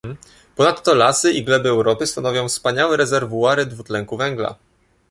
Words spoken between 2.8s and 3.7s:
rezerwuary